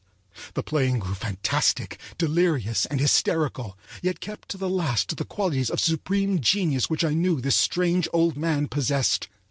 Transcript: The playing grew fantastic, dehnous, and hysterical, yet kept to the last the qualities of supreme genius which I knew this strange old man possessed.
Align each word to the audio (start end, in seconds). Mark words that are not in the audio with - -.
The 0.55 0.63
playing 0.63 0.97
grew 0.97 1.13
fantastic, 1.13 1.99
dehnous, 2.17 2.87
and 2.89 2.99
hysterical, 2.99 3.77
yet 4.01 4.19
kept 4.19 4.49
to 4.49 4.57
the 4.57 4.67
last 4.67 5.15
the 5.15 5.23
qualities 5.25 5.69
of 5.69 5.79
supreme 5.79 6.39
genius 6.41 6.89
which 6.89 7.03
I 7.05 7.13
knew 7.13 7.39
this 7.39 7.55
strange 7.55 8.07
old 8.11 8.35
man 8.35 8.67
possessed. 8.67 9.29